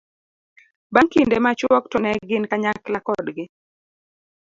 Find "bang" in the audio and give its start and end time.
0.93-1.11